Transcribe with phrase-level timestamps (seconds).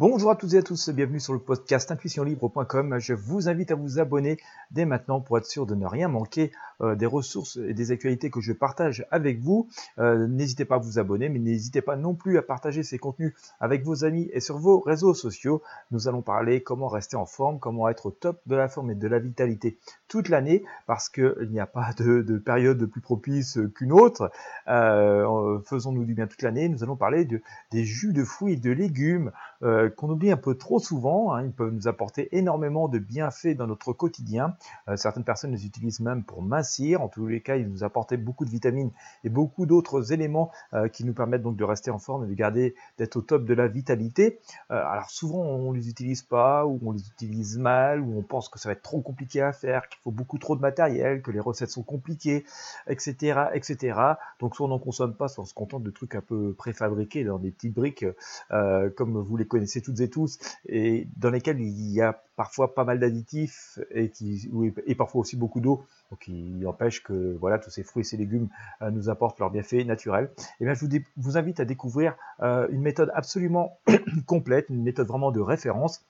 [0.00, 2.98] Bonjour à toutes et à tous, bienvenue sur le podcast intuitionlibre.com.
[2.98, 4.38] Je vous invite à vous abonner
[4.70, 8.30] dès maintenant pour être sûr de ne rien manquer euh, des ressources et des actualités
[8.30, 9.68] que je partage avec vous.
[9.98, 13.34] Euh, n'hésitez pas à vous abonner, mais n'hésitez pas non plus à partager ces contenus
[13.60, 15.62] avec vos amis et sur vos réseaux sociaux.
[15.90, 18.94] Nous allons parler comment rester en forme, comment être au top de la forme et
[18.94, 19.78] de la vitalité
[20.08, 24.30] toute l'année, parce qu'il n'y a pas de, période plus propice qu'une autre.
[24.68, 26.68] Euh, faisons-nous du bien toute l'année.
[26.68, 27.42] Nous allons parler de,
[27.72, 31.34] des jus de fruits et de légumes qu'on oublie un peu trop souvent.
[31.34, 31.44] Hein.
[31.44, 34.56] Ils peuvent nous apporter énormément de bienfaits dans notre quotidien.
[34.96, 36.69] Certaines personnes les utilisent même pour mincir.
[36.96, 38.90] En tous les cas, ils nous apportent beaucoup de vitamines
[39.24, 42.34] et beaucoup d'autres éléments euh, qui nous permettent donc de rester en forme et de
[42.34, 44.38] garder, d'être au top de la vitalité.
[44.70, 48.48] Euh, alors souvent, on les utilise pas ou on les utilise mal ou on pense
[48.48, 51.30] que ça va être trop compliqué à faire, qu'il faut beaucoup trop de matériel, que
[51.30, 52.44] les recettes sont compliquées,
[52.86, 53.98] etc., etc.
[54.38, 57.24] Donc soit on n'en consomme pas, soit on se contente de trucs un peu préfabriqués
[57.24, 58.04] dans des petites briques,
[58.48, 62.84] comme vous les connaissez toutes et tous, et dans lesquels il y a parfois pas
[62.84, 64.50] mal d'additifs et, qui,
[64.86, 66.26] et parfois aussi beaucoup d'eau, donc
[66.66, 68.48] empêche que voilà tous ces fruits et ces légumes
[68.82, 70.30] euh, nous apportent leurs bienfaits naturels.
[70.60, 73.78] Et eh je vous, vous invite à découvrir euh, une méthode absolument
[74.26, 76.04] complète, une méthode vraiment de référence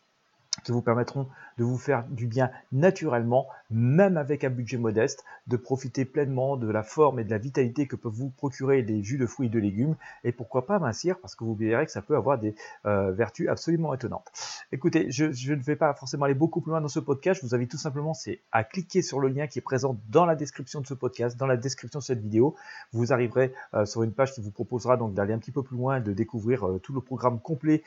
[0.63, 1.27] qui vous permettront
[1.59, 6.71] de vous faire du bien naturellement, même avec un budget modeste, de profiter pleinement de
[6.71, 9.51] la forme et de la vitalité que peuvent vous procurer les jus de fruits et
[9.51, 9.95] de légumes,
[10.25, 12.55] et pourquoi pas mincir, parce que vous verrez que ça peut avoir des
[12.87, 14.33] euh, vertus absolument étonnantes.
[14.73, 17.55] Écoutez, je, ne vais pas forcément aller beaucoup plus loin dans ce podcast, je vous
[17.55, 18.13] invite tout simplement
[18.53, 21.47] à cliquer sur le lien qui est présent dans la description de ce podcast, dans
[21.47, 22.57] la description de cette vidéo.
[22.93, 25.77] Vous arriverez euh, sur une page qui vous proposera donc d'aller un petit peu plus
[25.77, 27.83] loin, de découvrir euh, tout le programme complet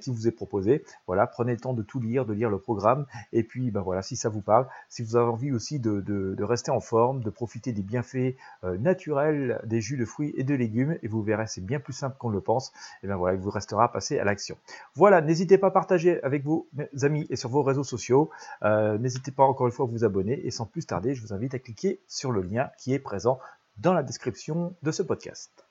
[0.00, 0.84] qui vous est proposé.
[1.06, 3.06] Voilà, prenez le temps de tout lire de lire le programme.
[3.32, 6.70] Et puis, ben voilà, si ça vous parle, si vous avez envie aussi de, rester
[6.70, 10.98] en forme, de profiter des bienfaits euh, naturels des jus de fruits et de légumes,
[11.02, 12.72] et vous verrez, c'est bien plus simple qu'on le pense.
[13.02, 14.56] Et ben voilà, il vous restera à passer à l'action.
[14.94, 16.68] Voilà, n'hésitez pas à partager avec vos
[17.02, 18.30] amis et sur vos réseaux sociaux.
[18.62, 20.46] Euh, n'hésitez pas encore une fois à vous abonner.
[20.46, 23.38] Et sans plus tarder, je vous invite à cliquer sur le lien qui est présent
[23.78, 25.67] dans la description de ce podcast.